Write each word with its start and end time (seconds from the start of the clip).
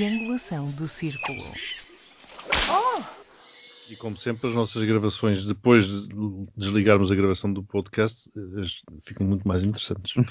Simulação 0.00 0.70
do 0.70 0.88
Círculo. 0.88 1.44
E 3.90 3.96
como 3.96 4.16
sempre, 4.16 4.48
as 4.48 4.54
nossas 4.54 4.82
gravações, 4.82 5.44
depois 5.44 5.84
de 5.84 6.08
desligarmos 6.56 7.12
a 7.12 7.14
gravação 7.14 7.52
do 7.52 7.62
podcast, 7.62 8.30
ficam 9.02 9.26
muito 9.26 9.46
mais 9.46 9.62
interessantes. 9.62 10.14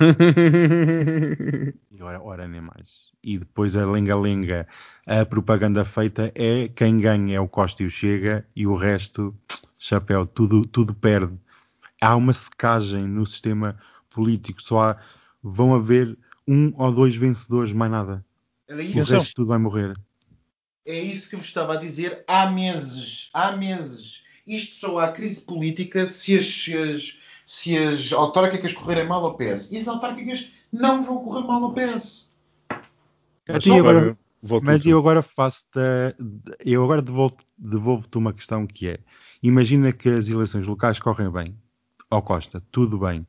E 1.91 2.01
ora, 2.01 2.19
ora 2.19 2.47
nem 2.47 2.61
mais. 2.61 3.11
E 3.21 3.37
depois 3.37 3.75
a 3.75 3.85
lenga-lenga, 3.85 4.67
a 5.05 5.23
propaganda 5.23 5.85
feita 5.85 6.31
é 6.33 6.67
quem 6.69 6.97
ganha 6.97 7.35
é 7.35 7.39
o 7.39 7.47
Costa 7.47 7.83
e 7.83 7.85
o 7.85 7.91
Chega 7.91 8.47
e 8.55 8.65
o 8.65 8.73
resto, 8.73 9.37
chapéu, 9.77 10.25
tudo, 10.25 10.65
tudo 10.65 10.95
perde. 10.95 11.37
Há 12.01 12.15
uma 12.15 12.33
secagem 12.33 13.05
no 13.05 13.23
sistema 13.23 13.77
político, 14.09 14.63
só 14.63 14.81
há, 14.81 14.97
vão 15.43 15.75
haver 15.75 16.17
um 16.47 16.73
ou 16.75 16.91
dois 16.91 17.15
vencedores, 17.15 17.71
mais 17.71 17.91
nada. 17.91 18.25
Era 18.69 18.79
O 18.79 18.85
isso, 18.85 19.11
resto 19.11 19.33
tudo 19.35 19.47
vai 19.47 19.57
morrer. 19.57 19.95
é 20.85 20.99
isso 20.99 21.27
que 21.27 21.35
eu 21.35 21.39
vos 21.39 21.47
estava 21.47 21.73
a 21.73 21.77
dizer 21.77 22.23
há 22.27 22.49
meses. 22.49 23.29
Há 23.33 23.51
meses. 23.57 24.23
Isto 24.45 24.75
só 24.75 24.99
há 24.99 25.11
crise 25.11 25.41
política 25.41 26.05
se 26.05 26.37
as, 26.37 26.45
se 26.45 26.77
as, 26.77 27.17
se 27.45 27.77
as 27.77 28.13
autárquicas 28.13 28.73
correrem 28.73 29.07
mal 29.07 29.25
ao 29.25 29.35
PS. 29.35 29.71
E 29.71 29.77
as 29.77 29.87
autárquicas 29.87 30.51
não 30.71 31.03
vão 31.03 31.23
correr 31.23 31.45
mal 31.47 31.63
ao 31.63 31.73
PS. 31.73 32.29
Mas 33.47 33.65
E 33.65 33.71
agora- 33.71 33.97
agora 33.99 34.17
Mas 34.63 34.85
eu 34.85 34.97
agora 34.97 35.21
faço 35.21 35.65
eu 36.63 36.83
agora 36.83 37.01
devolvo- 37.01 37.35
devolvo-te 37.57 38.17
uma 38.17 38.31
questão 38.33 38.65
que 38.65 38.87
é: 38.87 38.97
imagina 39.43 39.91
que 39.91 40.07
as 40.09 40.27
eleições 40.29 40.65
locais 40.67 40.99
correm 40.99 41.29
bem, 41.31 41.57
ao 42.09 42.21
Costa, 42.21 42.63
tudo 42.71 42.99
bem. 42.99 43.27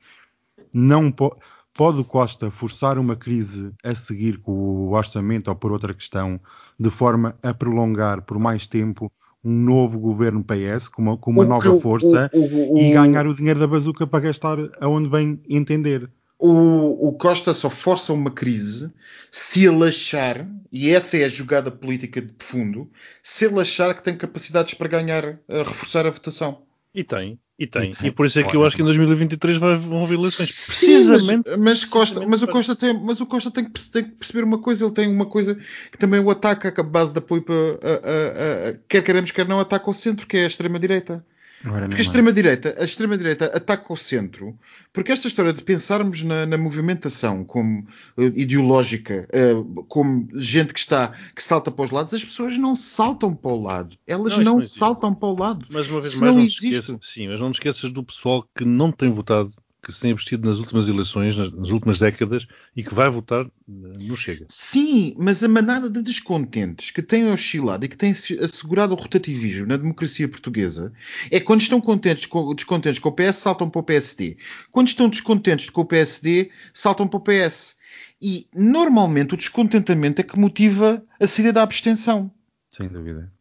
Não 0.73 1.11
po- 1.11 1.37
pode 1.75 2.01
o 2.01 2.05
Costa 2.05 2.51
forçar 2.51 2.99
uma 2.99 3.17
crise 3.17 3.71
a 3.83 3.95
seguir 3.95 4.39
com 4.39 4.53
o 4.53 4.93
orçamento 4.93 5.49
ou 5.49 5.55
por 5.55 5.73
outra 5.73 5.95
questão, 5.95 6.41
de 6.79 6.91
forma 6.91 7.37
a 7.43 7.53
prolongar 7.55 8.23
por 8.23 8.39
mais 8.39 8.67
tempo 8.67 9.11
um 9.43 9.53
novo 9.53 9.99
governo 9.99 10.45
PS 10.45 10.89
com 10.89 11.01
uma, 11.03 11.17
com 11.17 11.31
uma 11.31 11.45
O 11.45 11.49
nova 11.49 11.71
o- 11.71 11.81
força 11.81 12.31
o- 12.35 12.79
e 12.79 12.93
ganhar 12.93 13.27
o 13.27 13.35
dinheiro 13.35 13.59
da 13.59 13.67
bazuca 13.67 14.07
para 14.07 14.21
gastar 14.21 14.59
aonde 14.81 15.09
bem 15.09 15.41
entender. 15.49 16.11
O, 16.39 17.13
Costa 17.13 17.53
só 17.53 17.69
força 17.69 18.13
uma 18.15 18.31
crise 18.31 18.91
se 19.31 19.67
ele 19.67 19.87
achar, 19.87 20.47
e 20.73 20.89
essa 20.91 21.17
é 21.19 21.25
a 21.25 21.29
jogada 21.29 21.71
política 21.71 22.21
de 22.21 22.33
fundo, 22.39 22.91
se 23.23 23.45
ele 23.45 23.61
achar 23.61 23.95
que 23.95 24.03
tem 24.03 24.17
capacidades 24.17 24.73
para 24.75 24.89
ganhar, 24.89 25.39
a 25.49 25.59
reforçar 25.59 26.07
a 26.07 26.11
votação. 26.11 26.63
E 26.95 27.05
tem, 27.05 27.39
e 27.59 27.67
tem. 27.67 27.91
E 27.91 27.95
tem. 27.95 28.09
E 28.09 28.11
por 28.11 28.27
isso 28.27 28.41
é 28.41 28.43
que 28.43 28.57
eu 28.57 28.65
acho 28.65 28.75
que 28.75 28.83
em 28.83 28.85
2023 28.85 29.59
vai, 29.59 29.77
vão 29.77 30.03
haver 30.03 30.19
eleições. 30.19 30.51
Sim, 30.53 30.87
Precisamente. 30.87 31.49
mas, 31.51 31.59
mas 31.59 31.85
Costa, 31.85 32.27
mas 32.27 32.43
o 32.43 32.49
Costa, 32.49 32.75
tem, 32.75 32.93
mas 33.01 33.21
o 33.21 33.27
Costa 33.27 33.51
tem, 33.51 33.65
que, 33.65 33.81
tem 33.91 34.05
que 34.05 34.11
perceber 34.11 34.45
uma 34.45 34.59
coisa. 34.61 34.85
Ele 34.85 34.95
tem 34.95 35.09
uma 35.09 35.27
coisa 35.27 35.55
que 35.91 35.99
também 35.99 36.21
o 36.21 36.31
ataca 36.31 36.75
a 36.77 36.83
base 36.85 37.13
de 37.13 37.19
apoio 37.19 37.43
para. 37.43 37.55
a- 37.55 38.67
a- 38.67 38.69
a- 38.71 38.79
quer 38.89 39.03
queremos, 39.03 39.31
quer 39.31 39.47
não, 39.47 39.61
ataca 39.61 39.89
o 39.89 39.95
centro, 39.95 40.27
que 40.27 40.37
é 40.37 40.45
a 40.45 40.47
extrema-direita. 40.47 41.25
Porque 41.63 41.97
a 41.97 42.01
extrema-direita, 42.01 42.75
a 42.79 42.85
extrema-direita 42.85 43.47
ataca 43.47 43.93
o 43.93 43.97
centro, 43.97 44.59
porque 44.95 45.13
esta 45.13 45.29
história 45.29 45.53
de 45.53 45.63
pensarmos 45.63 46.25
na, 46.25 46.47
na 46.47 46.57
movimentação 46.57 47.45
como 47.45 47.87
eh, 48.17 48.33
ideológica, 48.35 49.29
eh, 49.31 49.53
como 49.87 50.27
gente 50.35 50.73
que 50.73 50.81
está 50.81 51.13
que 51.35 51.43
salta 51.43 51.71
para 51.71 51.85
os 51.85 51.91
lados, 51.91 52.15
as 52.15 52.25
pessoas 52.25 52.57
não 52.57 52.75
saltam 52.75 53.35
para 53.35 53.51
o 53.51 53.63
lado. 53.63 53.97
Elas 54.07 54.39
Não, 54.39 54.55
não, 54.55 54.63
saltam 54.63 55.15
para 55.15 55.29
o 55.29 55.39
lado. 55.39 55.67
Mas 55.69 55.91
uma 55.91 56.01
vez 56.01 56.15
mais, 56.15 56.33
não 56.33 56.41
não 56.41 56.47
esqueças, 56.47 56.97
sim, 57.03 57.29
mas 57.29 57.39
não 57.39 57.53
te 57.53 57.57
esqueças 57.57 57.91
do 57.91 58.03
pessoal 58.03 58.49
que 58.57 58.65
não 58.65 58.91
tem 58.91 59.11
votado, 59.11 59.53
que 59.91 59.97
se 59.97 60.03
tem 60.03 60.11
investido 60.13 60.49
nas 60.49 60.59
últimas 60.59 60.89
eleições, 60.89 61.37
nas, 61.37 61.53
nas 61.53 61.69
últimas 61.71 61.99
décadas, 61.99 62.47
e 62.75 62.83
que 62.83 62.95
vai 62.95 63.11
votar 63.11 63.45
eh, 63.45 63.51
no 63.67 64.17
Chega. 64.17 64.47
Sim, 64.49 65.15
mas 65.19 65.43
a 65.45 65.49
manada 65.49 65.91
de 65.91 66.01
descontentes 66.03 66.91
que 66.91 67.03
têm 67.03 67.31
oscilado 67.31 67.85
e 67.85 67.89
que 67.89 67.97
têm 67.97 68.15
se- 68.15 68.39
assegurado 68.39 68.95
o 68.95 68.97
rotativismo 68.97 69.67
na 69.67 69.77
democracia 69.77 70.29
portuguesa 70.29 70.93
é 71.31 71.39
quando 71.41 71.61
estão 71.61 71.81
contentes 71.81 72.27
com, 72.27 72.55
descontentes 72.55 72.99
com 72.99 73.09
o 73.09 73.13
PS, 73.13 73.37
saltam 73.37 73.69
para 73.69 73.81
o 73.81 73.85
PSD. 73.85 74.37
Quando 74.71 74.89
estão 74.89 75.09
descontentes 75.09 75.69
com 75.71 75.83
o 75.83 75.87
PSD, 75.87 76.51
saltam 76.73 77.07
para 77.09 77.19
o 77.19 77.21
PS. 77.23 77.77
E 78.23 78.47
normalmente 78.55 79.35
o 79.35 79.37
descontentamento 79.37 80.21
é 80.21 80.25
que 80.25 80.39
motiva 80.39 81.03
a 81.19 81.27
saída 81.27 81.53
da 81.55 81.63
abstenção. 81.63 82.31
Sem 82.71 82.87
dúvida. 82.89 83.33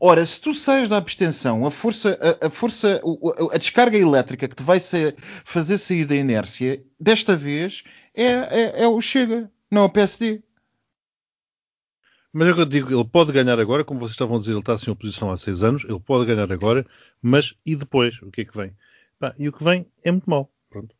Ora, 0.00 0.24
se 0.26 0.40
tu 0.40 0.54
sais 0.54 0.88
da 0.88 0.96
abstenção, 0.96 1.66
a 1.66 1.70
força, 1.70 2.18
a, 2.42 2.46
a 2.46 2.50
força, 2.50 3.00
o- 3.04 3.50
a 3.52 3.58
descarga 3.58 3.96
elétrica 3.98 4.48
que 4.48 4.54
te 4.56 4.62
vai 4.62 4.78
sa- 4.80 5.14
fazer 5.44 5.78
sair 5.78 6.04
da 6.06 6.14
inércia, 6.16 6.82
desta 6.98 7.36
vez 7.36 7.82
é, 8.14 8.24
é- 8.24 8.82
é 8.84 8.88
o 8.88 9.00
Chega, 9.00 9.50
não 9.70 9.82
é 9.82 9.84
o 9.86 9.90
PSD. 9.90 10.42
Mas 12.32 12.48
é 12.48 12.52
o 12.52 12.54
que 12.54 12.60
eu 12.60 12.66
digo, 12.66 12.92
ele 12.92 13.04
pode 13.08 13.32
ganhar 13.32 13.58
agora, 13.58 13.82
como 13.84 13.98
vocês 14.00 14.12
estavam 14.12 14.36
a 14.36 14.38
dizer, 14.38 14.52
ele 14.52 14.60
está 14.60 14.76
sem 14.76 14.92
oposição 14.92 15.30
há 15.30 15.36
seis 15.38 15.62
anos, 15.62 15.84
ele 15.84 15.98
pode 16.00 16.26
ganhar 16.26 16.50
agora, 16.52 16.86
mas 17.22 17.54
e 17.64 17.74
depois? 17.74 18.20
O 18.22 18.30
que 18.30 18.42
é 18.42 18.44
que 18.44 18.56
vem? 18.56 18.72
Pá, 19.18 19.34
e 19.38 19.48
o 19.48 19.52
que 19.52 19.64
vem 19.64 19.86
é 20.04 20.10
muito 20.12 20.28
mau. 20.28 20.50
Pronto. 20.68 20.94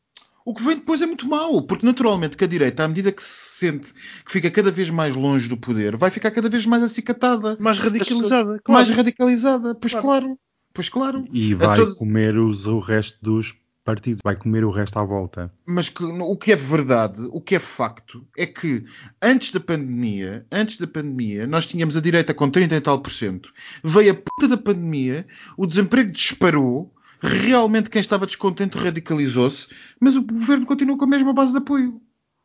O 0.47 0.55
que 0.55 0.63
vem 0.63 0.77
depois 0.77 1.03
é 1.03 1.07
muito 1.07 1.29
mau, 1.29 1.61
porque 1.63 1.85
naturalmente 1.85 2.37
que 2.37 2.45
a 2.45 2.47
direita, 2.47 2.85
à 2.85 2.89
medida 2.89 3.13
que 3.13 3.23
se 3.23 3.46
sente 3.57 3.93
que 4.25 4.33
fica 4.33 4.51
cada 4.51 4.71
vez 4.71 4.91
mais 4.91 5.15
longe 5.17 5.49
do 5.49 5.57
poder, 5.57 5.97
vai 5.97 6.11
ficar 6.11 6.31
cada 6.31 6.49
vez 6.49 6.65
mais 6.67 6.83
acicatada, 6.83 7.57
Mais 7.59 7.79
radicalizada, 7.79 8.59
claro. 8.63 8.63
mais 8.69 8.89
radicalizada. 8.91 9.75
Pois 9.75 9.93
Claro. 9.93 10.07
claro, 10.07 10.39
pois 10.75 10.89
claro. 10.89 11.25
E 11.33 11.55
vai 11.55 11.77
todo- 11.79 11.97
comer 11.97 12.37
os, 12.39 12.67
o 12.67 12.79
resto 12.79 13.19
dos 13.23 13.55
partidos, 13.85 14.21
vai 14.25 14.35
comer 14.37 14.65
o 14.65 14.71
resto 14.71 14.99
à 14.99 15.05
volta. 15.05 15.53
Mas 15.65 15.89
que- 15.89 16.03
o 16.03 16.37
que 16.37 16.51
é 16.51 16.57
verdade, 16.57 17.23
o 17.31 17.41
que 17.41 17.55
é 17.55 17.61
facto, 17.61 18.27
é 18.37 18.45
que 18.45 18.85
antes 19.23 19.53
da 19.53 19.61
pandemia, 19.61 20.45
antes 20.51 20.77
da 20.77 20.89
pandemia, 20.89 21.47
nós 21.47 21.67
tínhamos 21.67 21.97
a 21.97 22.01
direita 22.01 22.35
com 22.35 22.51
30 22.51 22.75
e 22.75 22.81
tal 22.81 22.99
por 22.99 23.11
cento. 23.13 23.53
Veio 23.85 24.11
a 24.11 24.15
puta 24.15 24.49
da 24.49 24.57
pandemia, 24.57 25.25
o 25.57 25.67
desemprego 25.67 26.11
disparou, 26.11 26.93
realmente 27.23 27.89
quem 27.89 28.01
estava 28.01 28.27
descontente 28.27 28.77
radicalizou-se, 28.77 29.69
mas 30.01 30.17
o 30.17 30.23
governo 30.23 30.67
continua 30.67 30.97
com 30.99 31.05
a 31.05 31.09
mesma 31.09 31.33
base 31.33 31.53
de 31.53 31.59
apoio. 31.59 32.01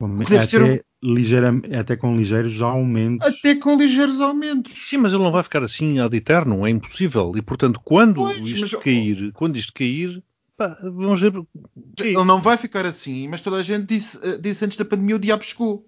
Deve 0.08 0.36
Até, 0.38 0.46
ser 0.46 0.62
um- 0.64 0.80
ligeira, 1.04 1.52
até 1.80 1.96
com 1.96 2.16
ligeiros 2.16 2.62
aumentos. 2.62 3.28
Até 3.28 3.56
com 3.56 3.76
ligeiros 3.78 4.22
aumentos. 4.22 4.74
Sim, 4.90 4.98
mas 4.98 5.14
ele 5.14 5.24
não 5.24 5.32
vai 5.32 5.44
ficar 5.44 5.64
assim 5.64 6.00
ad 6.00 6.16
eterno, 6.16 6.66
é 6.66 6.70
impossível. 6.70 7.34
E 7.36 7.42
portanto, 7.42 7.80
quando 7.84 8.16
Pois, 8.22 8.38
isto 8.40 8.76
mas- 8.76 8.84
cair, 8.84 9.32
quando 9.34 9.58
isto 9.58 9.74
cair, 9.74 10.24
pá, 10.58 10.78
vamos 10.82 11.22
ver. 11.22 11.34
Ele 12.00 12.24
não 12.24 12.42
vai 12.42 12.58
ficar 12.58 12.86
assim, 12.86 13.28
mas 13.28 13.42
toda 13.42 13.58
a 13.58 13.64
gente 13.64 13.86
disse, 13.88 14.20
eh, 14.24 14.38
disse 14.38 14.64
antes 14.66 14.78
da 14.78 14.86
pandemia 14.86 15.16
o 15.16 15.20
diabo 15.20 15.44
chegou. 15.44 15.88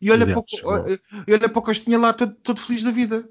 E 0.00 0.10
olha, 0.10 0.22
O 0.24 0.26
diabo 0.26 0.44
para, 0.44 0.54
o- 0.56 0.58
chegou. 0.86 0.92
eh, 0.94 0.98
e 1.28 1.32
olha 1.32 1.48
para 1.48 1.58
o 1.58 1.62
Costinha 1.62 1.98
lá 1.98 2.12
todo, 2.12 2.34
todo 2.42 2.60
feliz 2.60 2.82
da 2.82 2.90
vida. 2.90 3.28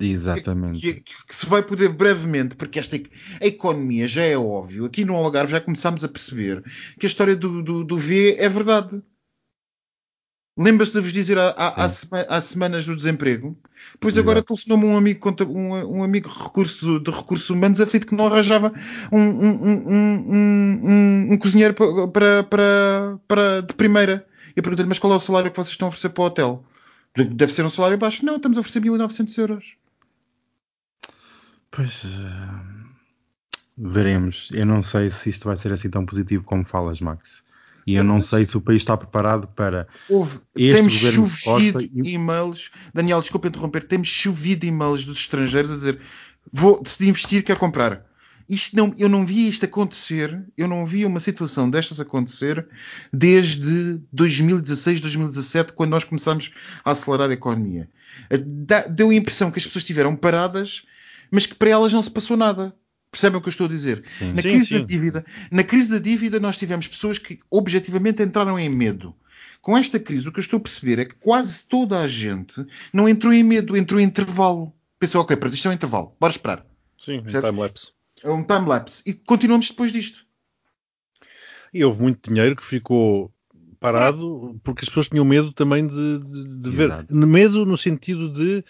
Exatamente. 0.00 0.80
Que, 0.80 0.94
que- 1.00 1.26
que 1.26 1.34
se 1.34 1.44
vai 1.46 1.62
poder 1.62 1.88
brevemente, 1.88 2.54
porque 2.54 2.78
esta 2.78 2.96
a 3.40 3.46
economia 3.46 4.06
já 4.06 4.22
é 4.22 4.36
óbvio. 4.38 4.84
Aqui 4.84 5.04
no 5.04 5.16
Algarve 5.16 5.50
já 5.52 5.60
começámos 5.60 6.04
a 6.04 6.08
perceber 6.08 6.62
que 6.98 7.06
a 7.06 7.08
história 7.08 7.34
do, 7.34 7.62
do, 7.62 7.84
do 7.84 7.96
V 7.96 8.36
é 8.38 8.48
verdade. 8.48 9.02
Lembra-se 10.58 10.92
de 10.92 11.00
vos 11.00 11.12
dizer 11.12 11.38
há, 11.38 11.50
há- 11.50 11.84
há 11.84 11.88
sema- 11.88 12.26
há 12.28 12.40
semanas 12.40 12.84
do 12.84 12.96
desemprego? 12.96 13.56
Pois 14.00 14.14
Exato. 14.16 14.28
agora 14.28 14.42
telefonou-me 14.42 14.86
um 14.86 14.96
amigo, 14.96 15.34
um, 15.46 15.98
um 15.98 16.02
amigo 16.02 16.28
recurso- 16.28 16.98
de 16.98 17.10
recursos 17.12 17.48
humanos 17.48 17.80
aflito 17.80 18.08
que 18.08 18.14
não 18.16 18.26
arranjava 18.26 18.72
um, 19.12 19.20
um, 19.20 19.50
um, 19.50 19.92
um, 19.94 20.80
um- 20.84 21.28
um 21.32 21.38
cozinheiro 21.38 21.74
pa- 21.74 22.08
para, 22.08 22.42
para, 22.42 23.18
para, 23.28 23.60
de 23.62 23.72
primeira. 23.74 24.26
E 24.48 24.58
eu 24.58 24.62
perguntei-lhe, 24.62 24.88
mas 24.88 24.98
qual 24.98 25.12
é 25.12 25.16
o 25.16 25.20
salário 25.20 25.50
que 25.50 25.56
vocês 25.56 25.70
estão 25.72 25.86
a 25.86 25.90
oferecer 25.90 26.08
para 26.08 26.22
o 26.22 26.26
hotel? 26.26 26.64
Deve 27.16 27.52
ser 27.52 27.64
um 27.64 27.70
salário 27.70 27.96
baixo. 27.96 28.26
Não, 28.26 28.36
estamos 28.36 28.58
a 28.58 28.60
oferecer 28.60 28.80
1.900 28.80 29.38
euros. 29.38 29.76
Pois 31.70 32.04
eh, 32.04 33.48
veremos. 33.76 34.50
Eu 34.52 34.66
não 34.66 34.82
sei 34.82 35.10
se 35.10 35.30
isto 35.30 35.44
vai 35.44 35.56
ser 35.56 35.72
assim 35.72 35.90
tão 35.90 36.04
positivo 36.04 36.44
como 36.44 36.64
falas, 36.64 37.00
Max. 37.00 37.42
E 37.88 37.94
eu 37.94 38.04
não 38.04 38.20
sei 38.20 38.44
se 38.44 38.54
o 38.54 38.60
país 38.60 38.82
está 38.82 38.94
preparado 38.98 39.48
para. 39.48 39.88
Houve, 40.10 40.40
Este 40.54 40.76
temos 40.76 40.94
governo 40.94 41.30
chovido 41.30 41.80
e- 41.80 42.12
e-mails. 42.12 42.70
Daniel, 42.92 43.22
desculpa 43.22 43.48
interromper. 43.48 43.82
Temos 43.82 44.08
chovido 44.08 44.66
e-mails 44.66 45.06
dos 45.06 45.16
estrangeiros 45.20 45.72
a 45.72 45.74
dizer: 45.74 45.98
vou 46.52 46.82
decidi 46.82 47.08
investir, 47.08 47.42
quero 47.42 47.58
comprar. 47.58 48.04
Isto 48.46 48.76
não, 48.76 48.94
eu 48.98 49.08
não 49.08 49.24
vi 49.24 49.48
isto 49.48 49.64
acontecer. 49.64 50.38
Eu 50.54 50.68
não 50.68 50.84
vi 50.84 51.06
uma 51.06 51.18
situação 51.18 51.70
destas 51.70 51.98
acontecer 51.98 52.66
desde 53.10 53.98
2016, 54.12 55.00
2017, 55.00 55.72
quando 55.72 55.90
nós 55.90 56.04
começámos 56.04 56.50
a 56.84 56.90
acelerar 56.90 57.30
a 57.30 57.34
economia. 57.34 57.88
Deu 58.90 59.08
a 59.08 59.14
impressão 59.14 59.50
que 59.50 59.58
as 59.58 59.64
pessoas 59.64 59.82
estiveram 59.82 60.14
paradas, 60.14 60.82
mas 61.30 61.46
que 61.46 61.54
para 61.54 61.70
elas 61.70 61.92
não 61.92 62.02
se 62.02 62.10
passou 62.10 62.36
nada. 62.36 62.74
Percebem 63.10 63.38
o 63.38 63.40
que 63.40 63.48
eu 63.48 63.50
estou 63.50 63.66
a 63.66 63.70
dizer? 63.70 64.04
Sim. 64.06 64.32
Na 64.32 64.42
Sim, 64.42 64.50
crise 64.50 64.66
sim. 64.66 64.78
da 64.80 64.84
dívida, 64.84 65.26
na 65.50 65.64
crise 65.64 65.90
da 65.90 65.98
dívida 65.98 66.38
nós 66.38 66.56
tivemos 66.56 66.86
pessoas 66.86 67.18
que 67.18 67.40
objetivamente 67.50 68.22
entraram 68.22 68.58
em 68.58 68.68
medo. 68.68 69.14
Com 69.60 69.76
esta 69.76 69.98
crise, 69.98 70.28
o 70.28 70.32
que 70.32 70.38
eu 70.38 70.42
estou 70.42 70.58
a 70.58 70.62
perceber 70.62 70.98
é 70.98 71.04
que 71.04 71.14
quase 71.14 71.66
toda 71.66 71.98
a 72.00 72.06
gente 72.06 72.64
não 72.92 73.08
entrou 73.08 73.32
em 73.32 73.42
medo, 73.42 73.76
entrou 73.76 74.00
em 74.00 74.04
intervalo. 74.04 74.72
Pensou, 74.98 75.22
ok, 75.22 75.36
pronto, 75.36 75.54
isto 75.54 75.66
é 75.68 75.70
um 75.70 75.74
intervalo, 75.74 76.14
bora 76.20 76.32
esperar. 76.32 76.66
Sim, 76.98 77.22
Percebes? 77.22 77.48
time-lapse. 77.48 77.92
É 78.22 78.30
um 78.30 78.42
time-lapse. 78.44 79.02
E 79.06 79.14
continuamos 79.14 79.68
depois 79.68 79.92
disto. 79.92 80.26
E 81.72 81.84
houve 81.84 82.02
muito 82.02 82.30
dinheiro 82.30 82.56
que 82.56 82.64
ficou 82.64 83.32
parado 83.80 84.58
porque 84.64 84.82
as 84.84 84.88
pessoas 84.88 85.08
tinham 85.08 85.24
medo 85.24 85.52
também 85.52 85.86
de, 85.86 86.18
de, 86.18 86.60
de 86.60 86.70
ver. 86.70 87.06
Medo 87.10 87.64
no 87.64 87.76
sentido 87.76 88.30
de, 88.32 88.64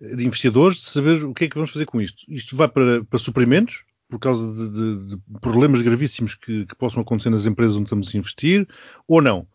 de 0.00 0.24
investidores, 0.26 0.78
de 0.78 0.84
saber 0.84 1.24
o 1.24 1.34
que 1.34 1.44
é 1.44 1.48
que 1.48 1.54
vamos 1.56 1.70
fazer 1.72 1.86
com 1.86 2.00
isto. 2.00 2.24
Isto 2.28 2.56
vai 2.56 2.68
para, 2.68 3.02
para 3.04 3.18
suprimentos, 3.18 3.84
por 4.08 4.18
causa 4.18 4.44
de, 4.54 4.70
de- 4.70 5.06
de 5.16 5.22
problemas 5.40 5.80
gravíssimos 5.82 6.34
que, 6.34 6.66
que 6.66 6.74
possam 6.76 7.02
acontecer 7.02 7.30
nas 7.30 7.46
empresas 7.46 7.76
onde 7.76 7.84
estamos 7.84 8.14
a 8.14 8.18
investir, 8.18 8.68
ou 9.08 9.20
não. 9.22 9.46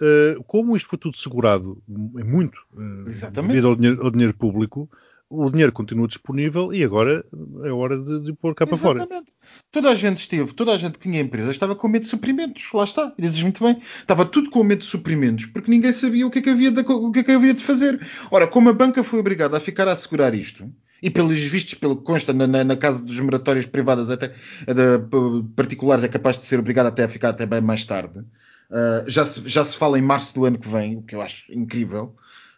Uh, 0.00 0.42
como 0.44 0.76
isto 0.76 0.88
foi 0.88 0.98
tudo 0.98 1.16
segurado 1.16 1.80
em 1.88 2.24
muito, 2.24 2.58
uh, 2.72 3.08
Exatamente. 3.08 3.50
devido 3.52 3.68
ao 3.68 3.76
dinheiro, 3.76 4.02
ao 4.02 4.10
dinheiro 4.10 4.34
público, 4.34 4.90
o 5.28 5.48
dinheiro 5.50 5.72
continua 5.72 6.08
disponível 6.08 6.74
e 6.74 6.82
agora 6.82 7.24
é 7.64 7.70
hora 7.70 7.98
de, 7.98 8.20
de 8.20 8.32
pôr 8.32 8.54
cá 8.54 8.66
para 8.66 8.76
fora. 8.76 8.98
Exatamente. 8.98 9.32
Toda 9.72 9.88
a 9.88 9.94
gente 9.94 10.18
esteve, 10.18 10.52
toda 10.52 10.72
a 10.72 10.76
gente 10.76 10.98
que 10.98 11.00
tinha 11.00 11.18
empresa 11.18 11.50
estava 11.50 11.74
com 11.74 11.88
medo 11.88 12.02
de 12.02 12.10
suprimentos. 12.10 12.68
Lá 12.74 12.84
está. 12.84 13.14
E 13.16 13.22
dizes 13.22 13.42
muito 13.42 13.64
bem. 13.64 13.78
Estava 13.78 14.26
tudo 14.26 14.50
com 14.50 14.62
medo 14.62 14.80
de 14.80 14.84
suprimentos 14.84 15.46
porque 15.46 15.70
ninguém 15.70 15.94
sabia 15.94 16.26
o 16.26 16.30
que 16.30 16.40
é 16.40 16.42
que 16.42 16.50
havia 16.50 16.70
de, 16.70 16.82
o 16.82 17.10
que 17.10 17.20
é 17.20 17.22
que 17.24 17.32
havia 17.32 17.54
de 17.54 17.64
fazer. 17.64 17.98
Ora, 18.30 18.46
como 18.46 18.68
a 18.68 18.72
banca 18.74 19.02
foi 19.02 19.18
obrigada 19.18 19.56
a 19.56 19.60
ficar 19.60 19.88
a 19.88 19.92
assegurar 19.92 20.34
isto, 20.34 20.70
e 21.02 21.08
pelos 21.08 21.40
vistos, 21.40 21.72
pelo 21.72 21.96
que 21.96 22.04
consta 22.04 22.34
na, 22.34 22.46
na, 22.46 22.62
na 22.62 22.76
casa 22.76 23.02
dos 23.02 23.18
moratórios 23.18 23.64
privadas 23.64 24.10
até 24.10 24.28
de, 24.28 25.44
particulares, 25.56 26.04
é 26.04 26.08
capaz 26.08 26.36
de 26.36 26.44
ser 26.44 26.60
obrigada 26.60 26.90
até 26.90 27.04
a 27.04 27.08
ficar 27.08 27.30
até 27.30 27.46
bem 27.46 27.62
mais 27.62 27.82
tarde. 27.84 28.18
Uh, 28.18 29.08
já, 29.08 29.24
se, 29.24 29.48
já 29.48 29.64
se 29.64 29.74
fala 29.74 29.98
em 29.98 30.02
março 30.02 30.34
do 30.34 30.44
ano 30.44 30.58
que 30.58 30.68
vem, 30.68 30.98
o 30.98 31.02
que 31.02 31.14
eu 31.14 31.22
acho 31.22 31.50
incrível. 31.50 32.14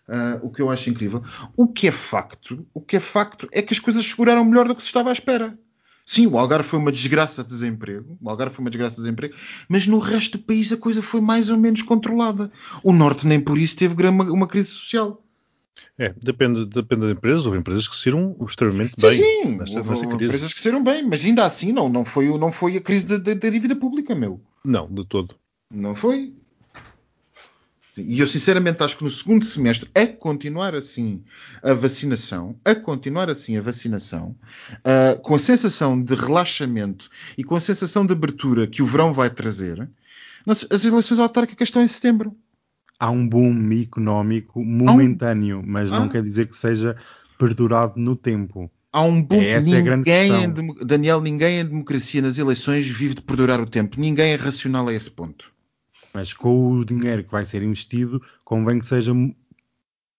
Uh, 0.09 0.45
o 0.47 0.51
que 0.51 0.61
eu 0.61 0.69
acho 0.69 0.91
incrível. 0.91 1.23
O 1.57 1.69
que 1.69 1.87
é 1.87 1.93
facto, 1.93 2.67
o 2.75 2.81
que 2.81 2.97
é 2.97 3.01
facto 3.01 3.49
é 3.53 3.63
que 3.63 3.73
as 3.73 3.79
coisas 3.79 4.05
seguraram 4.05 4.45
melhor 4.45 4.67
do 4.67 4.75
que 4.75 4.83
se 4.83 4.89
estava 4.89 5.11
à 5.11 5.13
espera. 5.13 5.57
Sim, 6.07 6.27
o 6.27 6.37
Algarve 6.39 6.69
foi 6.69 6.79
uma 6.79 6.93
desgraça 6.93 7.43
de 7.43 7.49
desemprego. 7.49 8.19
O 8.21 8.29
Algarve 8.29 8.55
foi 8.55 8.63
uma 8.65 8.71
desgraça 8.71 8.97
de 8.97 9.03
desemprego. 9.03 9.35
Mas 9.69 9.87
no 9.87 9.99
resto 9.99 10.37
do 10.39 10.45
país 10.45 10.71
a 10.73 10.77
coisa 10.77 11.01
foi 11.03 11.21
mais 11.21 11.49
ou 11.49 11.57
menos 11.59 11.81
controlada. 11.83 12.51
O 12.83 12.93
Norte 12.93 13.27
nem 13.27 13.41
por 13.41 13.57
isso 13.57 13.75
teve 13.77 13.95
uma 14.07 14.47
crise 14.47 14.69
social. 14.69 15.23
É, 15.99 16.13
depende, 16.23 16.67
depende 16.67 17.03
das 17.03 17.13
empresas. 17.13 17.47
Houve 17.47 17.59
empresas 17.59 17.89
que 17.89 17.97
saíram 17.97 18.37
extremamente 18.47 18.95
Sim, 18.99 19.07
bem. 19.09 19.17
sim. 19.17 19.57
nesta- 19.57 19.79
houve 19.79 19.91
nesta 19.91 20.07
empresas 20.07 20.53
que 20.53 20.61
saíram 20.61 20.83
bem. 20.85 21.03
Mas 21.09 21.25
ainda 21.25 21.45
assim 21.45 21.73
não, 21.73 21.89
não, 21.89 22.05
foi, 22.05 22.27
não 22.37 22.53
foi 22.53 22.77
a 22.77 22.81
crise 22.81 23.07
da, 23.07 23.17
da- 23.17 23.35
da 23.35 23.49
dívida 23.49 23.75
pública, 23.77 24.15
meu. 24.15 24.41
Não, 24.65 24.87
de 24.93 25.07
todo. 25.07 25.35
Não 25.73 25.95
foi. 25.95 26.35
E 27.97 28.19
eu 28.19 28.27
sinceramente 28.27 28.83
acho 28.83 28.99
que 28.99 29.05
no 29.05 29.11
segundo 29.11 29.45
semestre, 29.45 29.89
a 29.95 30.07
continuar 30.07 30.75
assim 30.75 31.23
a 31.63 31.73
vacinação, 31.75 32.57
a 32.65 32.75
continuar 32.75 33.31
assim 33.31 33.57
a 33.57 33.61
vacinação, 33.63 34.35
ah, 34.85 35.19
com 35.23 35.35
a 35.35 35.39
sensação 35.39 36.01
de 36.01 36.15
relaxamento 36.15 37.09
e 37.39 37.45
com 37.45 37.55
a 37.55 37.61
sensação 37.61 38.05
de 38.05 38.13
abertura 38.13 38.67
que 38.67 38.83
o 38.83 38.87
verão 38.87 39.13
vai 39.13 39.31
trazer, 39.31 39.89
as 40.47 40.85
eleições 40.85 41.19
autárquicas 41.19 41.69
estão 41.69 41.83
em 41.83 41.87
setembro. 41.87 42.37
Há 42.99 43.11
um 43.11 43.27
boom 43.29 43.73
económico 43.81 44.63
momentâneo, 44.65 45.63
mas 45.65 45.91
não 45.91 46.05
Ah. 46.05 46.09
quer 46.09 46.23
dizer 46.23 46.49
que 46.49 46.57
seja 46.57 46.97
perdurado 47.39 47.95
no 47.97 48.15
tempo. 48.17 48.71
Há 48.93 49.03
um 49.03 49.21
boom. 49.21 49.41
Essa 49.43 49.75
é 49.75 49.79
a 49.79 49.81
grande 49.81 50.09
ninguém 50.09 50.53
questão. 50.53 50.87
Daniel, 50.87 51.21
ninguém 51.21 51.61
em 51.61 51.65
democracia 51.65 52.23
nas 52.23 52.39
eleições 52.39 52.87
vive 52.87 53.15
de 53.15 53.23
perdurar 53.23 53.61
o 53.61 53.67
tempo. 53.67 53.99
Ninguém 54.01 54.33
é 54.33 54.37
racional 54.37 54.87
a 54.87 54.95
esse 54.95 55.11
ponto. 55.11 55.54
Mas 56.15 56.33
com 56.33 56.71
o 56.73 56.85
dinheiro 56.85 57.25
que 57.25 57.33
vai 57.33 57.45
ser 57.45 57.63
investido, 57.63 58.23
convém 58.45 58.79
que 58.79 58.87
seja 58.87 59.13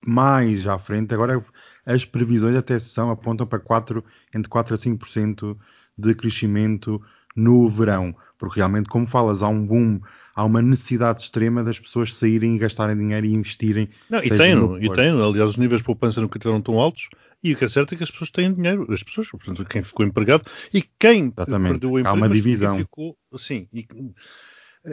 mais 0.06 0.68
à 0.68 0.78
frente. 0.78 1.14
Agora, 1.14 1.44
as 1.86 2.04
previsões 2.04 2.56
até 2.56 2.78
são 2.78 3.10
apontam 3.10 3.48
para 3.48 3.60
4, 3.60 4.04
entre 4.36 4.50
4 4.50 4.76
a 4.76 4.78
5% 4.78 5.58
de 5.98 6.14
crescimento 6.14 7.02
no 7.36 7.70
verão. 7.70 8.14
Porque 8.38 8.60
realmente, 8.60 8.90
como 8.90 9.06
falas, 9.08 9.42
há 9.42 9.48
um 9.48 9.66
boom, 9.66 10.02
há 10.36 10.44
uma 10.44 10.62
necessidade 10.62 11.22
extrema 11.24 11.64
das 11.64 11.80
pessoas 11.80 12.14
saírem 12.14 12.56
e 12.56 12.60
gastarem 12.60 12.98
dinheiro 12.98 13.26
e 13.26 13.34
investirem. 13.34 13.90
Não, 14.10 14.20
e 14.20 14.30
tem, 14.30 14.54
e 14.82 14.90
tem. 14.92 15.10
Aliás, 15.10 15.52
os 15.52 15.58
níveis 15.58 15.80
de 15.80 15.86
poupança 15.86 16.20
nunca 16.20 16.38
estiveram 16.38 16.62
tão 16.62 16.78
altos. 16.78 17.08
E 17.42 17.54
o 17.54 17.58
que 17.58 17.64
é 17.66 17.70
certo 17.70 17.94
é 17.94 17.98
que 17.98 18.04
as 18.04 18.12
pessoas 18.12 18.32
têm 18.32 18.54
dinheiro. 18.54 18.92
As 18.92 19.02
pessoas, 19.04 19.30
portanto, 19.30 19.64
quem 19.66 19.82
ficou 19.82 20.06
empregado 20.06 20.44
e 20.74 20.82
quem 21.00 21.32
Exatamente. 21.38 21.72
perdeu 21.74 21.92
o 21.92 21.98
Há 21.98 22.00
emprego. 22.02 22.18
uma 22.18 22.28
mas 22.28 22.38
divisão. 22.38 22.78
Ficou, 22.78 23.18
sim, 23.38 23.68
e- 23.72 23.88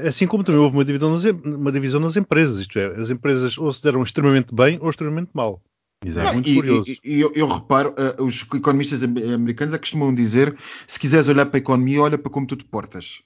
assim 0.06 0.26
como 0.26 0.42
também 0.44 0.60
houve 0.60 0.76
uma 0.76 0.84
divisão, 0.84 1.10
nas, 1.12 1.24
uma 1.24 1.72
divisão 1.72 2.00
nas 2.00 2.16
empresas. 2.16 2.58
Isto 2.60 2.78
é, 2.78 2.86
as 3.00 3.10
empresas 3.10 3.56
ou 3.58 3.72
se 3.72 3.82
deram 3.82 4.02
extremamente 4.02 4.54
bem 4.54 4.78
ou 4.80 4.88
extremamente 4.90 5.30
mal. 5.34 5.62
Exato. 6.04 6.30
É 6.30 6.32
muito 6.32 6.48
e, 6.48 6.54
curioso. 6.56 6.90
e- 6.90 7.00
e 7.04 7.20
eu, 7.20 7.32
eu 7.34 7.46
reparo, 7.46 7.94
ah, 7.96 8.20
os 8.22 8.42
economistas 8.52 9.02
am- 9.04 9.34
americanos 9.34 9.76
costumam 9.76 10.12
dizer: 10.14 10.56
se 10.86 10.98
quiseres 10.98 11.28
olhar 11.28 11.46
para 11.46 11.58
a 11.58 11.60
economia, 11.60 12.02
olha 12.02 12.18
para 12.18 12.30
como 12.30 12.46
tu 12.46 12.56
te 12.56 12.64
portas. 12.64 13.22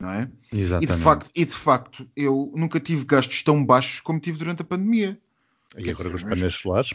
Não 0.00 0.10
é? 0.10 0.30
E 0.52 0.56
de, 0.56 0.62
Exatamente. 0.62 1.02
facto, 1.02 1.30
e 1.34 1.44
de 1.44 1.54
facto, 1.54 2.06
eu 2.14 2.52
nunca 2.54 2.78
tive 2.78 3.04
gastos 3.04 3.42
tão 3.42 3.64
baixos 3.64 4.00
como 4.00 4.20
tive 4.20 4.38
durante 4.38 4.62
a 4.62 4.64
pandemia. 4.64 5.18
E 5.76 5.82
Quer 5.82 5.90
agora 5.90 6.08
dizer, 6.08 6.08
com 6.10 6.16
os 6.16 6.22
mas- 6.24 6.32
painéis 6.34 6.54
solares. 6.54 6.90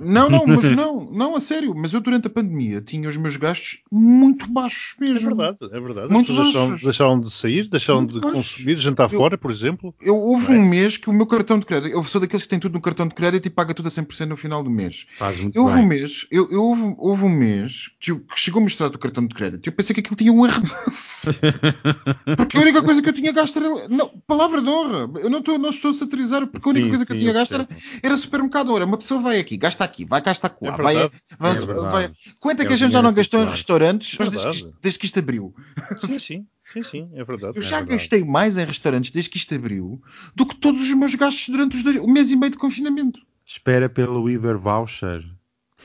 Não, 0.00 0.28
não, 0.28 0.46
mas 0.48 0.64
não, 0.76 1.04
não, 1.12 1.36
a 1.36 1.40
sério. 1.40 1.72
Mas 1.76 1.92
eu 1.94 2.00
durante 2.00 2.26
a 2.26 2.30
pandemia 2.30 2.80
tinha 2.80 3.08
os 3.08 3.16
meus 3.16 3.36
gastos 3.36 3.78
muito 3.90 4.50
baixos 4.50 4.96
É 5.00 5.04
mesmo. 5.04 5.28
verdade, 5.28 5.58
é 5.62 5.80
verdade. 5.80 6.06
As 6.06 6.10
Muito 6.10 6.26
pessoas 6.26 6.46
deixaram, 6.52 6.74
deixaram 6.76 7.20
de 7.20 7.30
sair, 7.30 7.68
deixaram 7.68 8.00
Muito 8.00 8.14
de 8.14 8.20
baixos. 8.20 8.50
consumir, 8.56 8.74
jantar 8.76 9.12
Eu- 9.12 9.18
fora, 9.18 9.38
por 9.38 9.48
exemplo. 9.50 9.94
Eu, 10.00 10.16
houve 10.16 10.52
é? 10.52 10.56
um 10.58 10.64
mês 10.68 10.96
que 10.96 11.08
o 11.08 11.12
meu 11.12 11.24
cartão 11.24 11.56
de 11.56 11.66
crédito, 11.66 11.92
eu 11.92 12.02
sou 12.02 12.20
daqueles 12.20 12.42
que 12.42 12.48
têm 12.48 12.58
tudo 12.58 12.72
no 12.72 12.80
cartão 12.80 13.06
de 13.06 13.14
crédito 13.14 13.46
e 13.46 13.50
paga 13.50 13.72
tudo 13.72 13.86
a 13.86 13.90
100% 13.92 14.26
no 14.30 14.36
final 14.36 14.60
do 14.64 14.70
mês. 14.70 15.06
Faz 15.16 15.38
muito 15.38 15.56
Eu 15.56 15.62
houve 15.64 15.78
um 15.78 15.86
mês, 15.86 16.26
eu, 16.28 16.50
eu 16.50 16.64
houve, 16.64 16.94
houve 16.98 17.24
um 17.24 17.30
mês 17.30 17.90
que, 18.00 18.10
eu- 18.10 18.18
que 18.20 18.40
chegou 18.40 18.58
a 18.58 18.64
mostrar 18.64 18.88
o 18.88 18.98
cartão 18.98 19.24
de 19.24 19.34
crédito 19.36 19.64
e 19.64 19.68
eu 19.68 19.72
pensei 19.72 19.94
que 19.94 20.00
aquilo 20.00 20.16
tinha 20.16 20.32
um 20.32 20.44
erro. 20.44 20.62
porque 22.36 22.56
a 22.56 22.60
única 22.60 22.82
coisa 22.82 23.00
que 23.00 23.08
eu 23.08 23.12
tinha 23.12 23.30
gasto 23.32 23.56
era. 23.58 23.88
Não, 23.88 24.08
palavra 24.26 24.60
de 24.60 24.68
honra. 24.68 25.08
Eu 25.20 25.30
não 25.30 25.38
estou, 25.38 25.58
não 25.58 25.70
estou 25.70 25.92
a 25.92 25.94
satirizar 25.94 26.46
porque 26.48 26.68
a 26.68 26.70
única 26.72 26.84
Sim, 26.86 26.90
coisa 26.90 27.06
que 27.06 27.12
eu 27.12 27.16
sim, 27.16 27.20
tinha 27.22 27.30
eu 27.30 27.34
gasto 27.34 27.54
era, 27.54 27.68
percebo. 28.16 28.16
era 28.16 28.48
supermercado. 28.48 28.72
Ora, 28.72 28.84
uma 28.84 28.96
pessoa 28.98 29.20
vai 29.20 29.38
aqui, 29.38 29.56
gasta 29.56 29.84
aqui, 29.84 30.04
vai 30.04 30.20
gastar 30.20 30.56
lá, 30.60 30.68
É 30.68 30.76
vai, 30.76 30.94
vai, 31.38 31.56
É 31.56 31.64
vai- 31.64 32.12
Quanto 32.40 32.60
é 32.60 32.64
É 32.64 32.66
que 32.66 32.72
a 32.72 32.76
gente 32.76 32.92
já 32.92 33.02
não 33.02 33.12
gastou 33.12 33.42
em 33.42 33.46
restaurantes 33.48 34.16
desde 34.18 34.38
que, 34.50 34.56
isto, 34.56 34.78
desde 34.82 34.98
que 34.98 35.06
isto 35.06 35.18
abriu? 35.18 35.54
Sim, 35.98 36.18
sim, 36.18 36.46
sim, 36.72 36.82
sim, 36.82 37.10
é 37.14 37.24
verdade. 37.24 37.56
Eu 37.58 37.62
é 37.62 37.64
já 37.66 37.76
verdade. 37.78 37.96
gastei 37.96 38.24
mais 38.24 38.56
em 38.56 38.64
restaurantes 38.64 39.10
desde 39.10 39.30
que 39.30 39.36
isto 39.36 39.54
abriu 39.54 40.02
do 40.34 40.46
que 40.46 40.54
todos 40.56 40.82
os 40.82 40.92
meus 40.94 41.14
gastos 41.14 41.48
durante 41.48 41.76
os 41.76 41.82
dois, 41.82 41.96
o 41.96 42.06
mês 42.08 42.30
e 42.30 42.36
meio 42.36 42.50
de 42.52 42.58
confinamento. 42.58 43.20
Espera 43.44 43.88
pelo 43.88 44.28
Iver 44.28 44.58
Voucher 44.58 45.24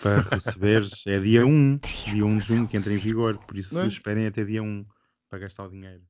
para 0.02 0.22
receberes. 0.22 1.04
é 1.06 1.20
dia 1.20 1.46
1, 1.46 1.80
dia 2.08 2.26
1 2.26 2.38
de 2.38 2.46
junho 2.46 2.68
que 2.68 2.78
entra 2.78 2.92
em 2.92 2.98
vigor. 2.98 3.38
Por 3.38 3.58
isso, 3.58 3.80
é? 3.80 3.86
esperem 3.88 4.26
até 4.26 4.44
dia 4.44 4.64
1 4.64 4.84
para 5.30 5.40
gastar 5.40 5.66
o 5.66 5.70
dinheiro. 5.70 6.02